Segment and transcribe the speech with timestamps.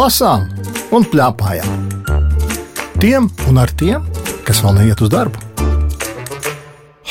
[0.00, 0.46] lasām
[0.96, 1.88] un plēpājām.
[3.02, 4.04] Tiem un ar tiem,
[4.46, 5.40] kas vēl neiet uz darbu.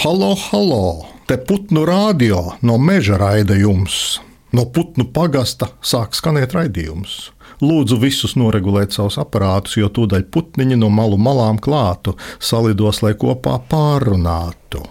[0.01, 0.85] Halo, halo!
[1.29, 4.17] Te putnu radio no meža raida jums.
[4.55, 7.29] No putnu pagasta sāk skanēt raidījums.
[7.61, 13.59] Lūdzu visus noregulēt savus aparātus, jo tūdaļ putniņi no malu malām klātu, salidos, lai kopā
[13.69, 14.81] pārunātu.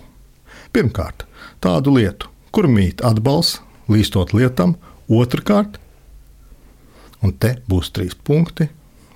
[0.71, 1.27] Pirmkārt,
[1.65, 3.59] tādu lietu, kur mīt atbalsts,
[3.91, 4.77] līstot lietam,
[5.09, 5.81] otrkārt,
[7.23, 8.69] un te būs trīs punkti,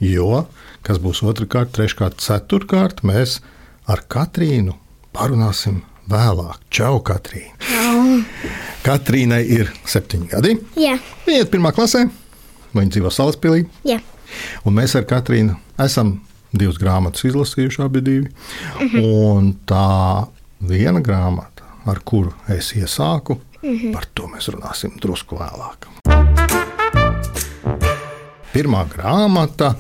[0.03, 0.45] jo
[0.83, 3.39] kas būs otrkārt, treškārt, ceturtkārt, mēs
[3.87, 4.75] ar Katrīnu
[5.15, 6.59] parunāsim vēlāk.
[6.71, 8.25] Čau, Katrīna!
[8.83, 10.57] Katrīnai ir septiņi gadi.
[10.81, 12.07] Jā, Viņa ir pirmā klasē,
[12.75, 13.67] viņa dzīvo Salaspīlī.
[13.87, 14.01] jā.
[14.65, 16.15] Un mēs ar Katrīnu esam
[16.57, 18.31] divas grāmatas izlasījuši, abi divi.
[19.05, 20.27] Un tā
[20.65, 23.39] viena grāmata, ar kuru es iesāku,
[23.93, 26.72] par to mēs runāsim drusku vēlāk.
[28.53, 29.75] Pirmā grāmata,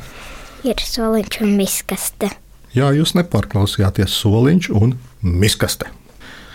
[0.64, 2.28] Ir soliņš un miskaste.
[2.74, 5.86] jā, jūs nepārklausījāties soliņš un miskaste.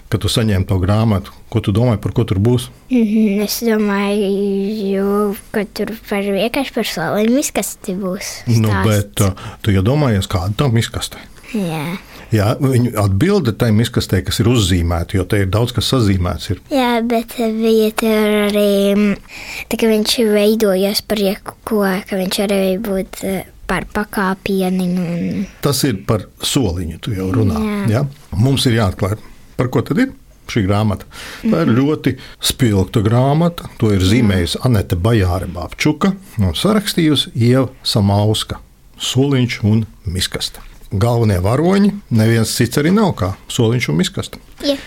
[0.07, 2.69] Kad tu saņēmi to grāmatu, ko tu domāji, par ko tur būs?
[2.89, 8.29] Mhm, Es domāju, ka tur par vienkārši par soliņu miskasti būs.
[8.47, 8.87] Nu, stāsts.
[8.87, 11.19] bet uh, tu jau domājies, kāda tā miskaste?
[11.53, 11.97] Jā.
[12.33, 16.49] Jā, viņa atbilde tai miskastei, kas ir uzzīmēta, jo te ir daudz kas sazīmēts.
[16.53, 16.61] Ir.
[16.73, 19.37] Jā, bet bija tur arī mm,
[19.71, 25.07] tā, ka viņš veidojas par jebko, ka viņš arī būt eh, par pakāpieniņu.
[25.15, 25.49] Un...
[25.63, 27.63] Tas ir par soliņu, tu jau runā.
[27.63, 27.99] Jā.
[27.99, 28.05] Ja?
[28.35, 29.17] Mums ir jāatklāj,
[29.59, 30.15] par ko tad ir
[30.51, 31.07] šī grāmata.
[31.43, 33.67] Tā ir ļoti spilgta grāmata.
[33.81, 38.61] To ir zīmējusi Anete Bajāra Babčuka un sarakstījusi Ieva Samauska.
[38.97, 40.63] Soliņš un miskasta.
[40.91, 44.39] Galvenie varoņi, neviens cits arī nav kā soliņš un miskasta.
[44.63, 44.77] Jā.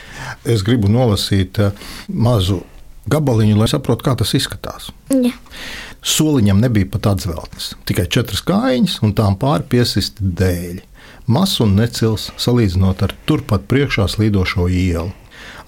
[0.49, 1.75] Es gribu nolasīt eh,
[2.09, 2.63] mazu
[3.11, 4.91] gabaliņu, lai saprotu, kā tas izskatās.
[5.13, 5.35] Jā.
[6.01, 10.87] Soliņam nebija pat atzveltnes, tikai četras kājiņas un tām pāri piesisti dēļi.
[11.31, 15.11] Mazs un necils salīdzinot ar turpat priekšā slīdošo ielu,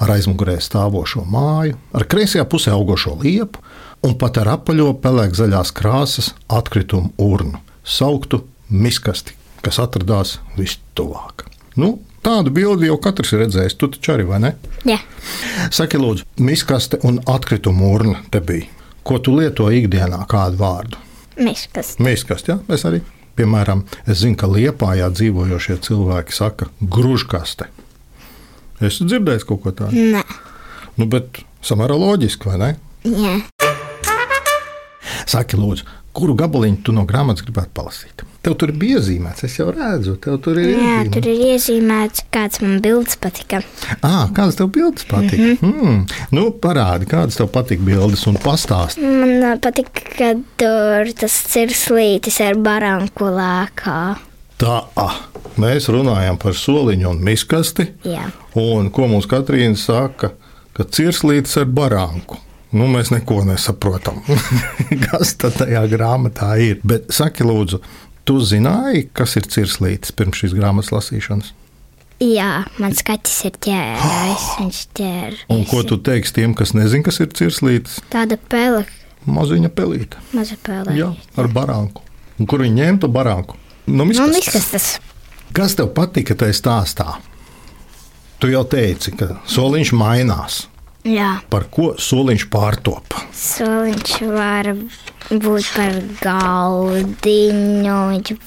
[0.01, 3.61] ar aizmugurē stāvošo māju, ar kreisajā pusē augošo liepu
[4.07, 8.43] un pat ar apaļo pelēkzaļās krāsas atkritumu urnu, sauktu
[8.73, 11.47] miskasti, kas atradās vistuvāk.
[11.79, 14.53] Nu, tādu bildi jau katrs ir redzējis, tu taču arī vai ne?
[14.89, 14.99] Jā.
[15.73, 18.69] Saki, lūdzu, miskaste un atkritumu urna te bija.
[19.03, 21.01] Ko tu lieto ikdienā, kādu vārdu?
[21.41, 22.03] Miskaste.
[22.05, 23.01] Miskaste, jā, es arī.
[23.39, 27.71] Piemēram, es zinu, ka Liepājā dzīvojošie cilvēki saka, grūžkaste.
[28.85, 30.05] Es dzirdēju kaut ko tādu.
[30.13, 30.23] Nē.
[31.01, 32.71] Nu, bet samērā loģiski, vai ne?
[33.09, 33.39] Jā.
[35.33, 35.87] Saki, lūdzu,
[36.17, 38.25] kuru gabaliņu tu no grāmatas gribētu palasīt?
[38.43, 41.13] Tev tur bija iezīmēts, es jau redzu, tev tur ir Jā, iezīmēts.
[41.15, 43.61] tur ir iezīmēts, kāds man bildes patika.
[44.01, 45.39] À, kādas tev bildes patīk?
[45.39, 45.83] Mm -hmm.
[45.83, 46.27] mm.
[46.35, 49.01] Nu, parādi, kādas tev patīk bildes un pastāsti.
[49.01, 54.17] Man ā, patīk, ka tur tas cirslītis ar baranku lēkā.
[54.59, 55.17] Tā, ah,
[55.57, 57.87] mēs runājam par soliņu un miskasti.
[58.05, 58.31] Jā.
[58.55, 60.33] Un ko mums Katrīna saka,
[60.73, 62.37] ka cirslītis ar baranku.
[62.73, 64.23] Nu, mēs neko nesaprotam,
[65.07, 66.79] kas tad tajā grāmatā ir.
[66.89, 67.83] Bet saki, lūdzu,
[68.29, 71.51] tu zināji, kas ir cirslītis pirms šīs grāmatas lasīšanas?
[72.23, 74.47] Jā, mans kaķis ir ķērājis.
[74.63, 75.39] Viņš ķēra.
[75.53, 77.99] Un ko tu teiksi tiem, kas nezina, kas ir cirslītis?
[78.13, 78.85] Tāda pele,
[79.27, 80.19] Maziņa pelīte.
[80.35, 80.97] maza pele.
[80.99, 82.01] Jā, ar baranku.
[82.41, 83.59] Un kur viņi ņēma to baranku?
[83.87, 84.39] No Nu, miskastes.
[84.39, 84.87] miskastes.
[85.55, 87.19] Kas tev patika tajā stāstā?
[88.43, 90.63] Tu jau teici, ka soliņš mainās.
[91.09, 91.41] Jā.
[91.51, 93.17] Par ko soliņš pārtop?
[93.35, 94.69] Soliņš var
[95.33, 97.99] būt par galdiņu,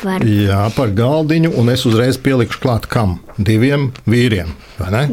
[0.06, 0.24] var.
[0.24, 3.20] Jā, par galdiņu, un es uzreiz pielikšu klāt kam?
[3.38, 4.54] Diviem vīriem.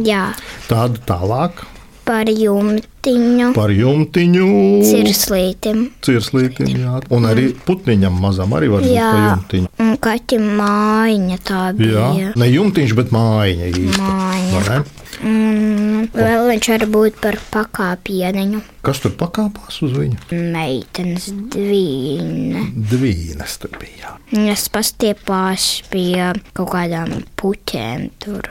[0.06, 0.25] Jā,
[0.70, 1.64] Tāda tālāk
[2.06, 4.47] par jumtiņu, par jumtiņu,
[4.88, 5.84] cirslītim.
[6.02, 6.97] cirslītim, jā.
[7.14, 9.10] un arī putniņam mazam arī var būt Jā.
[9.12, 9.70] par jumtiņu.
[9.84, 12.32] Un kaķa mājiņa tā Jā, bija.
[12.43, 14.02] ne jumtiņš, bet mājiņa īsti.
[14.02, 14.82] Mājiņa.
[15.22, 18.62] Un vēl viņš var būt par pakāpieniņu.
[18.82, 20.19] Kas tur pakāpās uz viņu?
[20.54, 22.64] Meitenes dvīne.
[22.90, 24.16] Dvīnes tur bija.
[24.50, 28.50] Es pastiepās pie kaut kādām puķēm tur.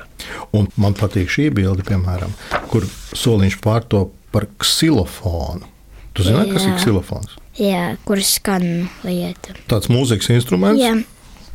[0.55, 2.31] Un man patīk šī bilde, piemēram,
[2.71, 5.67] kur soliņš pārtop par ksilofonu.
[6.15, 7.35] Tu zini, kas ir ksilofons?
[7.59, 9.55] Jā, kur skan lieta.
[9.71, 10.95] Tāds mūzikas instruments, Jā,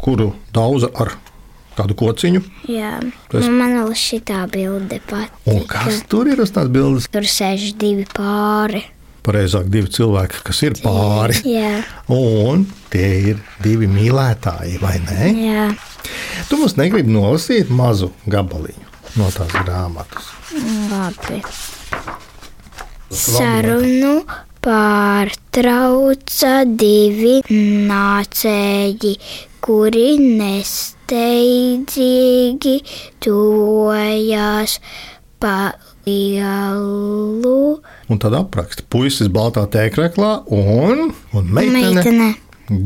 [0.00, 1.12] kuru dauza ar
[1.76, 2.42] kādu kociņu.
[2.68, 2.92] jā.
[3.30, 5.00] Tas- Nu, man vēl šī tā bilde
[5.46, 5.66] Un patīk.
[5.68, 7.08] kas tur ir uz tās bildes?
[7.12, 8.84] Tur sēž divi pāri.
[9.26, 11.34] Pareizāk, divi cilvēki, kas ir pāri.
[11.44, 15.32] Jā, Un tie ir divi mīlētāji, vai ne?
[15.34, 15.76] jā.
[16.48, 18.86] Tu mums negribi nolasīt mazu gabaliņu
[19.16, 20.30] no tās grāmatas.
[20.90, 21.42] labi.
[23.10, 24.24] Sarunu
[24.66, 27.38] pārtrauca divi
[27.86, 29.14] nācēji,
[29.62, 32.82] kuri nesteidzīgi
[33.22, 34.80] tuvojās
[35.38, 42.34] pa lielu Un tad apraksta puisis baltā tēkreklā un, un meitene, meitene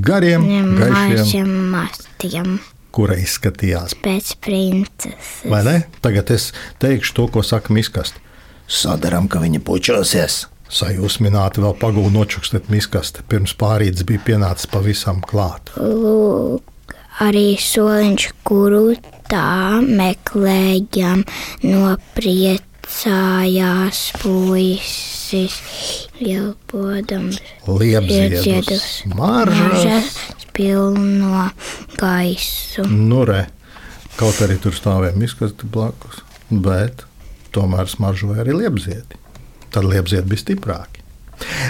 [0.05, 0.43] gariem,
[0.81, 2.61] gaišiem, mastiem
[2.95, 3.95] kura izskatījās.
[4.03, 5.45] pēc princeses.
[5.49, 5.77] Vai ne?
[6.05, 6.51] Tagad es
[6.83, 8.19] teikšu to, ko saka miskast.
[8.71, 10.45] Sadaram, ka viņa pučosies.
[10.71, 15.73] Sajūsmināti vēl pagūda nočukstēt miskaste, pirms pārīdis bija pienācis pavisam klāt.
[15.75, 16.63] Lūk,
[17.27, 18.95] arī soliņš, kuru
[19.31, 21.25] tā meklējam,
[21.67, 22.61] nopriecājās
[24.23, 25.59] puisis,
[26.23, 30.15] ilpodams Liepziedus, maržas.
[30.55, 31.51] pilno
[31.99, 32.87] gaisu.
[32.87, 33.47] Nu, re,
[34.21, 37.03] kaut arī tur stāvēja miskaste blakus, bet
[37.55, 39.20] tomēr smaržoja arī liepziedi.
[39.71, 41.05] Tad liepziedi bija stiprāki.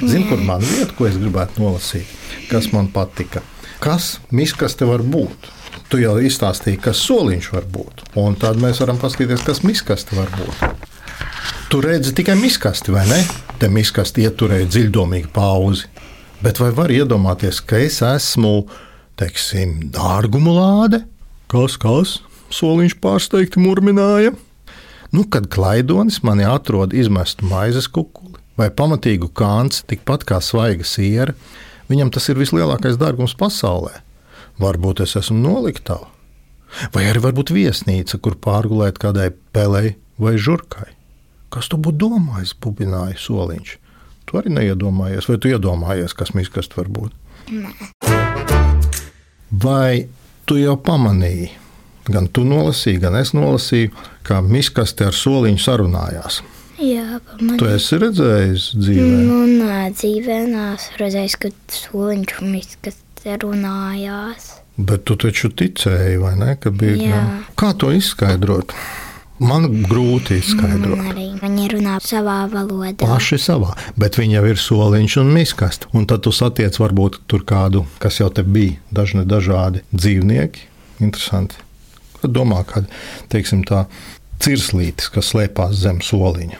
[0.02, 2.08] Zinu, kur man vieta, ko es gribētu nolasīt,
[2.50, 3.43] kas man patika.
[3.81, 5.50] Kas miskaste var būt?
[5.91, 8.05] Tu jau izstāstīji, kas soliņš var būt.
[8.20, 10.87] Un tad mēs varam paskatīties, kas miskaste var būt.
[11.70, 13.20] Tu redzi tikai miskasti, vai ne?
[13.61, 15.91] Te miskasti ieturēja dziļdomīgu pauzi.
[16.41, 18.64] Bet vai var iedomāties, ka es esmu,
[19.20, 21.02] teiksim, dārgumu lāde?
[21.50, 22.19] Kas, kas?
[22.55, 24.32] Soliņš pārsteigti murmināja.
[25.10, 31.34] Nu, kad klaidonis mani atrod izmestu maizes kukuli vai pamatīgu kāns, tikpat kā svaiga siera,
[31.90, 34.02] viņam tas ir vislielākais dārgums pasaulē.
[34.60, 36.10] Varbūt es esmu noliktava,
[36.94, 40.90] vai arī varbūt viesnīca, kur pārgulēt kādai pelei vai žurkai.
[41.50, 43.72] Kas tu būtu domājis, bubināja soliņš?
[44.28, 47.16] Tu arī neiedomājies, vai tu iedomājies, kas miskast var būt?
[49.50, 50.06] Vai
[50.46, 51.50] tu jau pamanīji,
[52.08, 53.91] gan tu nolasīji, gan es nolasīju,
[54.26, 56.41] kā miskaste ar soliņu sarunājās?
[56.81, 57.75] Jā, Tu pamanīju.
[57.76, 59.19] esi redzējis dzīvē.
[59.29, 64.49] Nu, nē, dzīvē neesmu redzējis, ka soliņš un miskas te runājās.
[64.81, 66.56] Bet tu taču ticēji, vai ne?
[66.73, 67.20] bija Jā.
[67.61, 68.73] Kā to izskaidrot?
[69.41, 70.99] Man grūti izskaidrot.
[71.00, 73.00] Man arī viņi runā savā valodā.
[73.00, 75.87] Paši savā, bet viņi jau ir soliņš un miskast.
[75.97, 80.67] Un tad tu satiec varbūt tur kādu, kas jau te bija, dažni dažādi dzīvnieki.
[81.00, 81.56] Interesanti.
[82.28, 82.82] Domā, ka,
[83.28, 83.84] teiksim tā,
[84.40, 86.58] cirslītis, kas slēpās zem soliņa.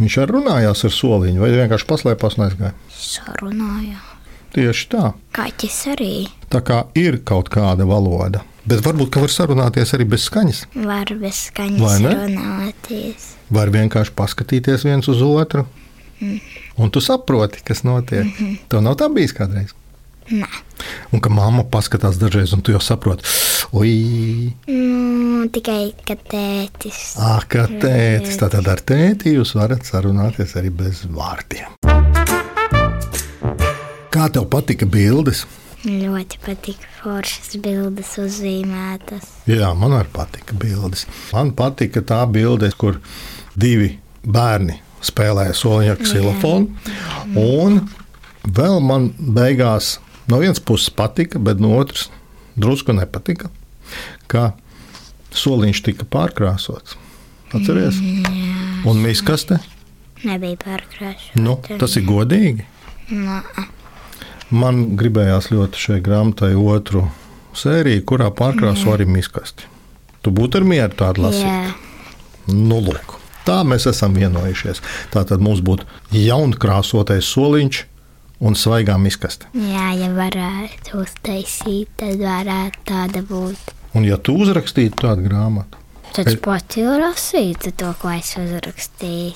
[0.00, 2.74] Viņš arī runājās ar soliņu, vai vienkārši paslēpās un aizgāja.
[2.94, 3.98] Sarunājā.
[4.54, 5.12] Tieši tā.
[5.36, 6.14] Kaķis arī
[6.50, 8.40] Tā kā ir kaut kāda valoda.
[8.66, 10.64] Bet varbūt, ka var sarunāties arī bez skaņas.
[10.74, 12.14] var bez Vai skaņas ne?
[12.24, 13.28] runāties.
[13.50, 15.66] Var vienkārši paskatīties viens uz otru.
[16.76, 18.24] Un tu saproti, kas notiek.
[18.24, 18.58] Mm -hmm.
[18.68, 19.70] Tev nav tā bijis kādreiz.
[20.30, 20.46] Nē.
[21.12, 23.24] Un ka mamma paskatās dažreiz, un tu jau saproti,
[23.72, 27.14] oi, Nu, tikai, ka tētis.
[27.18, 28.36] ah, kā tētis.
[28.42, 31.78] Tātad ar tēti jūs varat sarunāties arī bez vārdiem.
[34.10, 35.44] Kā tev patika bildes?
[35.86, 39.28] Ļoti patīk foršas bildes uzzīmētas.
[39.48, 41.06] Jā, man arī patika bildes.
[41.32, 42.98] Man patika tā bilde, kur
[43.56, 43.94] divi
[44.26, 46.68] bērni spēlēja soliņa ksilofonu.
[47.40, 47.80] Un
[48.44, 49.94] vēl man beigās
[50.30, 52.08] no vienas puses patika, bet no otras
[52.60, 53.50] drusku nepatika,
[54.30, 54.52] ka
[55.34, 56.96] soliņš tika pārkrāsots.
[57.54, 57.98] Atceries?
[58.86, 59.58] Un mēs kas te?
[60.22, 61.42] Nebija pārkrāšana.
[61.42, 62.66] Nu, tas ir godīgi.
[63.10, 63.40] Nā.
[64.50, 67.06] Man gribējās ļoti šai grāmatai otru
[67.56, 69.66] sēriju, kurā pārkrāso arī miskasti.
[70.20, 71.46] Tu būtu ar mieru tādu lasīt.
[71.46, 71.70] Jā,
[72.50, 74.80] Nu, lūk, tā mēs esam vienojušies.
[75.12, 77.82] Tā tad mums būtu jaunkrāsotais soliņš
[78.40, 79.46] un svaigā miskaste.
[79.54, 83.74] jā, ja varētu uztaisīt, tad varētu tāda būt.
[83.94, 85.76] Un ja tu uzrakstītu tādu grāmatu,
[86.10, 89.34] Tad es pati lasītu to, ko es uzrakstīju.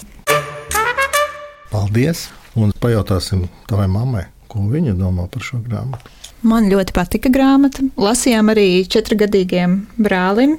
[1.71, 2.29] paldies!
[2.55, 6.07] Un pajautāsim tavai mammai, ko viņa domā par šo grāmatu.
[6.47, 7.83] Man ļoti patika grāmata.
[7.99, 10.59] Lasījām arī četrgadīgiem brālim,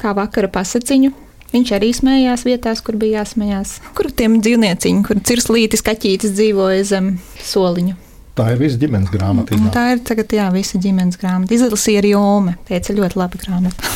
[0.00, 1.10] kā vakara pasakiņu.
[1.52, 3.76] Viņš arī smējās vietās, kur bija jāsmējās.
[3.96, 7.96] Kur tiem dzīvnieciņiem, kur cirslītis, kaķītis dzīvoja zem soliņa.
[8.36, 9.56] Tā ir visa ģimenes grāmata.
[9.72, 11.56] Tā ir tagad, jā, visa ģimenes grāmata.
[11.56, 12.58] Izlasīja arī Jome.
[12.68, 13.94] Teica, ļoti laba grāmata.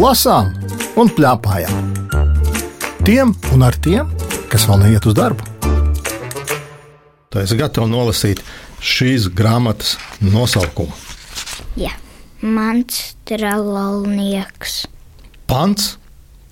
[0.00, 0.54] Lasām
[1.00, 1.89] un plēpājām.
[3.10, 4.06] Tiem un ar tiem,
[4.46, 5.42] kas vēl neiet uz darbu.
[7.34, 8.38] Tā es gatavu nolasīt
[8.78, 10.94] šīs grāmatas nosaukumu.
[11.74, 11.90] Jā,
[12.38, 14.84] mans tralolnieks.
[15.50, 15.96] Pants,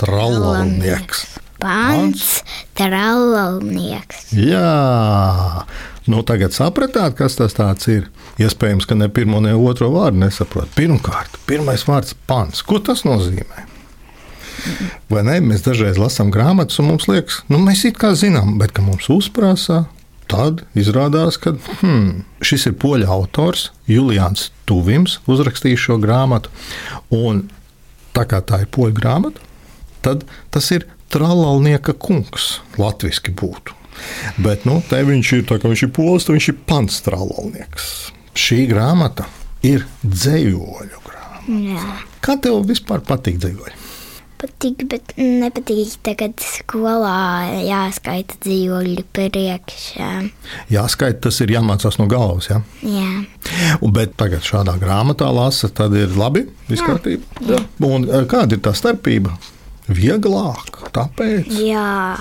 [0.02, 1.22] trallnieks.
[1.62, 2.26] Pants,
[2.74, 4.26] tralolnieks.
[4.34, 5.62] Jā,
[6.10, 8.10] Nu, tagad sapratāt, kas tas ir.
[8.42, 10.74] Iespējams, ka ne pirmo, ne otro vārdu nesaprotat.
[10.74, 12.66] Pirmkārt, pirmais vārds- pants.
[12.66, 13.77] Ko tas nozīmē?
[15.12, 15.38] Vai ne?
[15.44, 19.08] Mēs dažreiz lasām grāmatas, un mums liekas, nu, mēs it kā zinām, bet ka mums
[19.12, 19.84] uzprasa,
[20.28, 26.52] tad izrādās, ka hmm, šis ir poļu autors Julians Tuvims, uzrakstījis šo grāmatu.
[27.14, 27.46] Un
[28.16, 29.44] tā kā tā ir poļu grāmata,
[30.04, 33.72] tad tas ir Tralalnieka kungs, latviešu būtu.
[34.44, 37.86] Bet nu, te viņš ir, viņš ir polis, tad viņš ir pants tralalnieks.
[38.36, 39.24] Šī grāmata
[39.66, 41.56] ir dzējoļu grāmata.
[41.72, 41.86] Jā.
[42.22, 43.87] Kā tev vispār patīk dzējoļi?
[44.38, 50.10] Patīk, bet nepatīk tagad skolā jāskaita dzīvoļu priekšā.
[50.70, 52.46] Jāskaita, tas ir jāmācās no galvas.
[52.52, 52.60] Ja?
[52.86, 53.08] Jā.
[53.82, 57.42] Un, bet tagad šādā grāmatā lasa, tad ir labi, viss kārtībā.
[57.50, 57.60] Jā.
[57.88, 59.34] Un eh, kāda ir tā starpība?
[59.88, 61.50] Vieglāk, tāpēc.
[61.64, 62.14] Jā.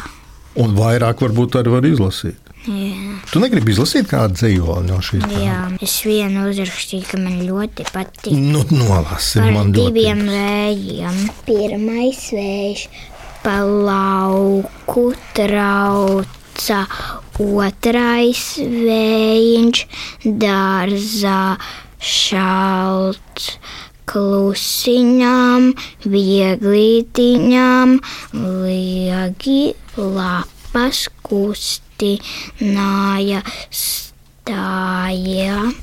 [0.58, 2.47] Un vairāk varbūt arī var izlasīt.
[2.68, 3.18] Jā.
[3.32, 8.34] Tu negribi izlasīt kādu dzīvoli no šīs Jā, es vienu uzrakstīju, ka man ļoti patīk.
[8.36, 10.34] Nu, nolasi Par man diviem ļoti.
[10.36, 11.22] vējiem.
[11.48, 12.84] Pirmais vējš
[13.46, 15.06] pa lauku
[15.38, 16.82] trauca,
[17.40, 19.84] otrais vējiņš
[20.44, 21.42] dārzā
[22.04, 23.52] šalts.
[24.08, 25.74] Klusiņām,
[26.08, 27.98] vieglītiņām,
[28.40, 29.60] liegi
[30.00, 31.02] lapas
[31.98, 33.42] kustināja
[33.74, 35.74] stāja.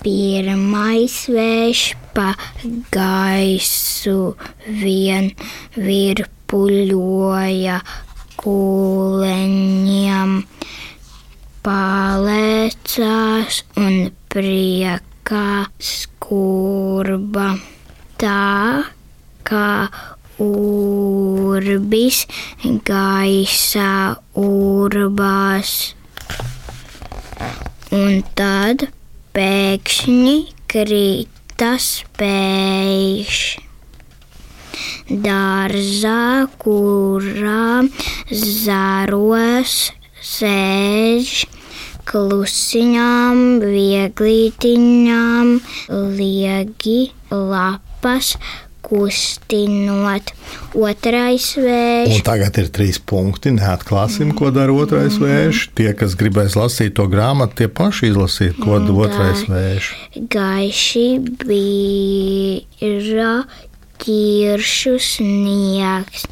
[0.00, 1.80] Pirmais vējš
[2.14, 2.30] pa
[2.94, 5.28] gaisu vien
[5.76, 7.80] virpuļoja
[8.40, 10.32] kūleņiem,
[11.66, 17.50] palēcās un priekā skurba.
[18.20, 18.84] Tā
[19.44, 19.68] kā
[20.40, 22.24] urbis
[22.88, 23.92] gaisā
[24.40, 25.74] urbās
[27.94, 28.86] un tad
[29.34, 30.36] pēkšņi
[30.70, 33.40] krita spējš.
[35.10, 37.82] Dārzā, kurā
[38.30, 39.74] zaros
[40.22, 41.32] sēž
[42.10, 45.52] klusiņām, vieglītiņām,
[46.18, 48.36] liegi lapas
[48.90, 50.34] kustinot.
[50.74, 52.16] Otrais vējš.
[52.16, 53.54] Un tagad ir trīs punkti.
[53.54, 55.64] Neatklāsim, ko dara otrais vējš.
[55.78, 59.92] Tie, kas gribēs lasīt to grāmatu, tie paši izlasīt, ko dara otrais vējš.
[60.34, 61.06] gaiši
[61.46, 63.34] bija
[64.00, 66.26] ķiršu sniegs.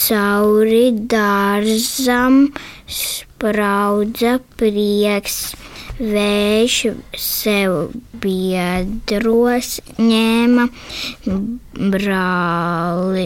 [0.00, 2.46] Cauri dārzam
[2.88, 5.40] spraudza prieks.
[6.00, 6.74] Vējš
[7.20, 7.74] sev
[8.22, 10.64] biedros ņēma
[11.92, 13.24] brāli.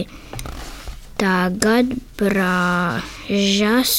[1.15, 3.93] Tagad brāžas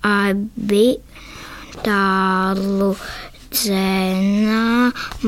[0.00, 0.86] abi
[1.84, 2.88] tālu
[3.52, 4.62] dzenā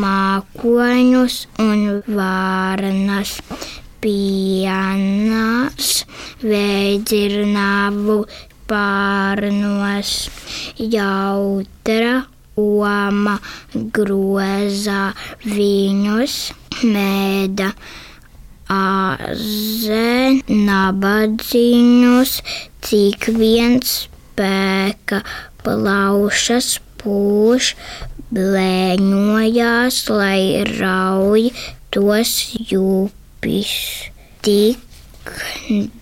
[0.07, 3.35] mākoņus un vārnas
[4.01, 5.93] pienas
[6.41, 8.19] veidzirnavu
[8.73, 10.17] pārnos
[10.97, 12.17] jautra
[12.59, 13.39] oma
[13.97, 15.03] grozā
[15.45, 16.37] viņus
[16.83, 17.73] mēda
[18.73, 20.05] āze
[20.49, 22.35] nabadzīņus,
[22.85, 23.95] cik viens
[24.39, 25.23] spēka
[25.65, 27.73] plaušas pūš,
[28.35, 30.43] blēņojās, lai
[30.77, 31.49] rauj
[31.95, 32.35] tos
[32.71, 33.73] jūpis.
[34.45, 34.88] Tik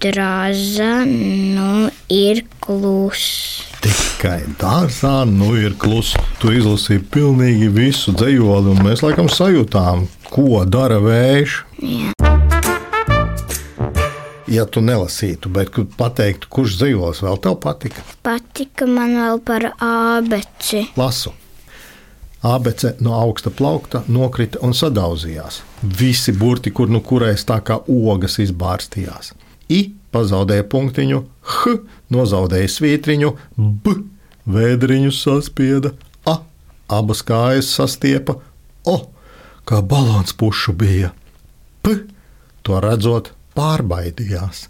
[0.01, 3.63] draza nu ir kluss.
[3.85, 6.23] Tikai dārzā nu ir klusa.
[6.43, 11.59] Tu izlasīji pilnīgi visu dzējoli, un mēs laikam sajūtām, ko dara vējš.
[11.83, 12.13] Jā.
[14.47, 19.73] Ja tu nelasītu, bet tu pateiktu, kurš dzējolis vēl tev patika, Patika man vēl par
[19.83, 20.85] ābeci.
[20.97, 21.33] lasu.
[22.47, 25.63] Abece no augsta plaukta nokrita un sadauzījās.
[25.83, 29.33] Visi burti, kur nu kurēs tā kā ogas izbārstījās.
[29.67, 29.81] I
[30.15, 31.73] pazaudēja punktiņu, H
[32.15, 33.97] nozaudēja svītriņu, B
[34.47, 35.91] vēdriņu saspieda,
[36.27, 36.39] A
[36.99, 38.39] abas kājas sastiepa,
[38.87, 38.97] O
[39.67, 41.11] kā balons pušu bija.
[41.83, 41.99] P
[42.63, 44.69] to redzot, pārbaidījās.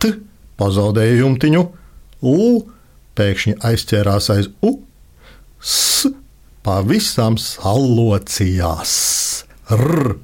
[0.00, 0.14] T
[0.60, 1.66] pazaudēja jumtiņu,
[2.20, 2.36] U
[3.16, 4.78] pēkšņi aizķērās aiz U,
[5.60, 6.08] S
[6.66, 8.94] pavisam salocījās.
[9.70, 10.16] R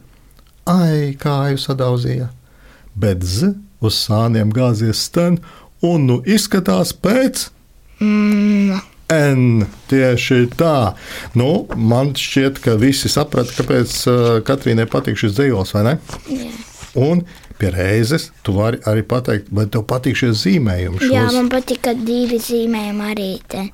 [0.66, 2.28] ai kāju sadauzīja,
[2.99, 3.52] bet Z
[3.87, 5.38] uz sāniem gāzies sten
[5.87, 7.47] un nu izskatās pēc.
[8.02, 8.81] Mm,
[9.14, 9.66] N.
[9.87, 10.95] Tieši tā.
[11.38, 14.16] Nu, man šķiet, ka visi saprata, kāpēc uh,
[14.47, 15.95] Katrīnai patīk šis dzīslis, vai ne?
[16.33, 16.49] jā.
[16.97, 17.21] Un
[17.61, 20.99] pie reizes tu vari arī pateikt, vai tev patīk šie zīmējumi.
[21.12, 23.69] jā, šos- man patika divi zīmējumi arī te.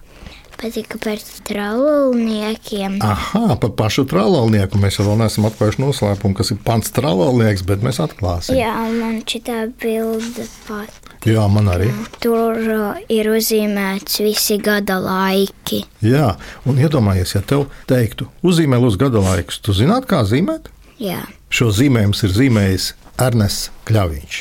[0.63, 3.01] Patika par trauliniekiem.
[3.03, 7.99] Aha, par pašu trālālnieku mēs vēl neesam atklājuši noslēpumu, kas ir pants trālālnieks, bet mēs
[8.05, 8.57] atklāsim.
[8.61, 11.11] Jā, man šitā bilde pat.
[11.27, 11.91] Jā, man arī.
[12.23, 15.83] Tur uh, ir uzzīmēts visi gada laiki.
[16.07, 16.33] Jā,
[16.67, 20.71] un iedomājies, ja tev teiktu, uzzīmē uz gada laikus, tu zināt, kā zīmēt?
[21.03, 22.85] Jā, Šo zīmējumu ir zīmējis
[23.21, 24.37] Ernests Kļaviņš.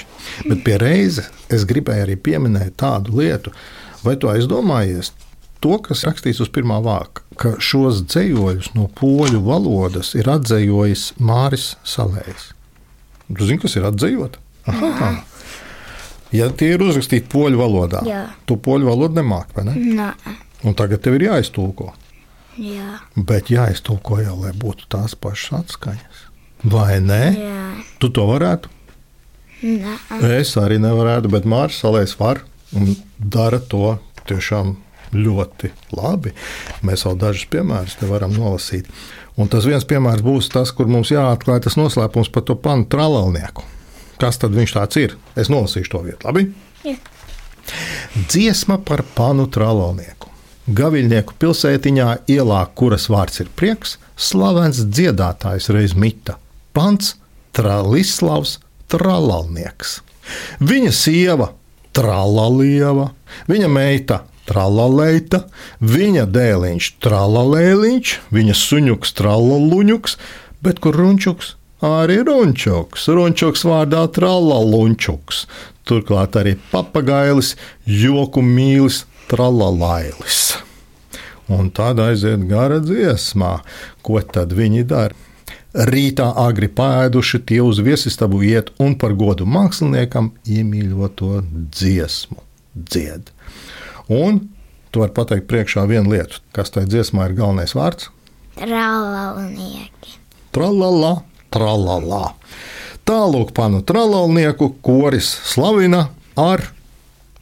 [0.46, 3.52] Bet pie reizes es gribēju arī pieminēt tādu lietu,
[4.06, 5.12] vai tu aizdomājies
[5.64, 11.72] to, kas rakstīts uz pirmā vāka, ka šos dzējoļus no poļu valodas ir atzējojis Māris
[11.88, 12.52] Salējs.
[13.32, 14.38] Tu zini, kas ir atzējot?
[14.68, 15.12] Aha.
[16.36, 18.22] Ja tie ir uzrakstīti poļu valodā, Jā.
[18.48, 19.74] tu poļu valodu nemāki, vai ne?
[19.98, 20.12] nā,
[20.64, 21.90] Un tagad tev ir jāiztulko.
[22.62, 26.20] jā, Bet jāiztulko jau, lai būtu tās pašas atskaņas.
[26.72, 27.24] Vai ne?
[27.36, 27.64] jā,
[28.00, 28.70] Tu to varētu?
[29.64, 29.96] nā.
[30.40, 32.44] Es arī nevarētu, bet Mārcis Kalējs var
[32.78, 33.98] un dara to
[34.30, 34.76] tiešām
[35.16, 36.34] ļoti labi.
[36.88, 38.90] Mēs vēl dažus piemērus te varam nolasīt.
[39.40, 43.64] Un tas viens piemērs būs tas, kur mums jāatklāj tas noslēpums par to panu trālēlnieku.
[44.22, 45.16] Kas tad viņš tāds ir?
[45.40, 46.50] Es nolasīšu to vietu, labi?
[46.86, 46.98] Jā.
[48.28, 50.30] Dziesma par panu trālēlnieku.
[50.72, 56.38] Gaviļnieku pilsētiņā, ielā, kuras vārds ir prieks, slavens dziedātājs reiz mita.
[56.76, 57.16] Pants
[57.56, 58.60] Trālislavs
[58.92, 60.00] Tralalnieks.
[60.64, 61.50] Viņa sieva
[61.96, 63.10] Tralalieva,
[63.52, 65.46] viņa meita Tralaleita,
[65.80, 70.18] viņa dēliņš Tralalēliņš, viņa suņuks Tralaluņuks,
[70.66, 71.56] bet kur runčuks?
[71.82, 75.46] Arī runčuks, runčuks vārdā Tralalunčuks.
[75.88, 77.56] Turklāt arī papagailis,
[77.88, 80.60] joku mīlis Tralalailis.
[81.52, 83.58] Un tad aiziet gara dziesmā,
[84.06, 85.18] ko tad viņi dara.
[85.72, 91.40] Rītā agri pēduši, tie uz viesistabu iet un par godu māksliniekam iemīļoto
[91.72, 92.44] dziesmu
[92.76, 93.32] dzied.
[94.12, 94.42] Un
[94.92, 98.10] tu vari pateikt priekšā vienu lietu, kas tajā dziesmā ir galvenais vārds.
[98.60, 100.18] Traulienieki.
[100.52, 101.14] Tralala,
[101.54, 102.34] tralala.
[103.08, 106.68] Tālāk panu tralalnieku koris slavina ar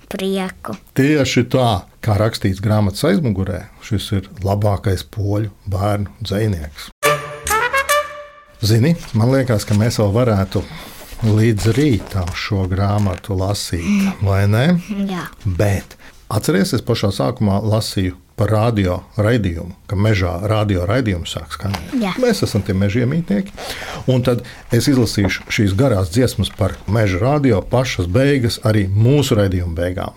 [0.09, 0.73] Prieku.
[0.97, 6.87] Tieši tā, kā rakstīts grāmatas aizmugurē, šis ir labākais poļu bērnu dzinieks.
[8.65, 10.63] Zini, man liekas, ka mēs vēl varētu
[11.29, 14.65] līdz rītam šo grāmatu lasīt, vai ne?
[15.05, 15.98] Jā, Bet
[16.29, 21.91] atcerieties, es pašā sākumā lasīju par radio raidījumu, ka mežā radio raidījums sāk skanēt.
[21.99, 22.13] Jā.
[22.23, 23.51] Mēs esam tie meža iemītnieki.
[24.11, 29.75] Un tad es izlasīšu šīs garās dziesmas par meža radio pašas beigas, arī mūsu raidījuma
[29.75, 30.15] beigām.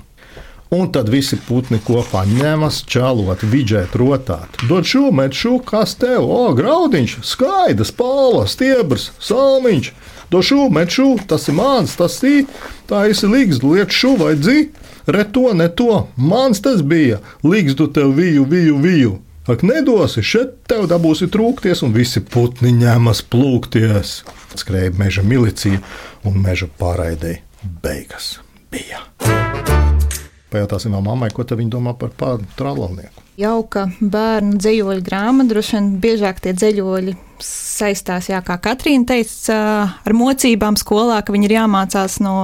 [0.72, 4.62] Un tad visi putni kopā ņemas, čālot, vidžēt, rotāt.
[4.70, 9.90] Dod šo, met šo, kas tev, o, graudiņš, skaidrs, pāla, stiebrs, salmiņš.
[10.32, 12.46] Dod šo, met šo, tas ir mans, tas ir,
[12.88, 14.70] tā esi līgs, liek šo vai dzī.
[15.06, 19.18] Re to, ne to, mans tas bija, līgs tu tev viju, viju, viju.
[19.50, 24.20] Ak, nedosi, šeit tev dabūsi trūkties, un visi putni ņemas plūkties.
[24.54, 25.80] Skrēja meža milicija
[26.28, 27.42] un meža pārraidēji.
[27.82, 28.36] Beigas
[28.70, 29.02] bija.
[30.52, 33.22] Pajautāsim vēl mammai, ko viņa domā par pāri trālnieku.
[33.40, 39.56] Jauka bērnu dzīvoļu grāmata, droši vien biežāk tie dzīvoļi saistās, jā, kā Katrīna teica,
[40.04, 42.36] ar mocībām skolā, ka viņi ir jāmācās no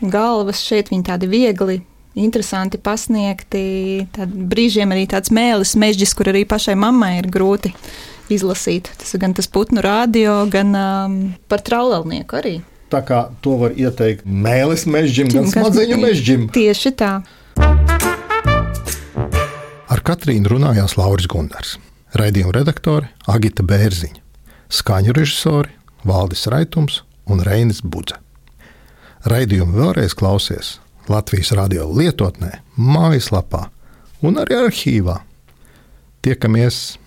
[0.00, 0.62] galvas.
[0.62, 1.80] Šeit viņi tādi viegli,
[2.18, 4.06] interesanti pasniegti.
[4.14, 7.72] Tad brīžiem arī tāds mēlis mežģis, kur arī pašai mammai ir grūti
[8.30, 8.90] izlasīt.
[8.98, 11.18] Tas ir gan tas putnu radio, gan um,
[11.50, 12.54] par traulelnieku arī.
[12.90, 16.48] Tā kā to var ieteikt mēlis mežģim, gan smadzeņu mežģim.
[16.54, 17.12] Tieši tā.
[19.90, 21.76] Ar Katrīnu runājās Lauris Gundars,
[22.18, 24.18] raidījuma redaktore Agita Bērziņa,
[24.74, 25.70] skaņu režisori
[26.06, 28.18] Valdis Raitums un Reinis Budze.
[29.30, 30.78] Raidījumu vēlreiz klausies
[31.10, 33.66] Latvijas radio lietotnē, mājaslapā
[34.22, 35.20] un arī arhīvā.
[36.22, 37.00] Tiekamies!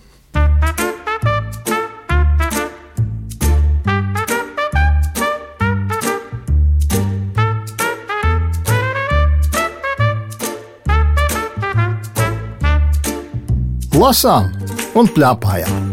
[14.04, 14.50] lasām
[14.98, 15.88] un plēpājām.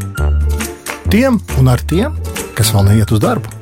[1.13, 2.17] Tiem un ar tiem,
[2.57, 3.60] kas vēl neiet uz darbu.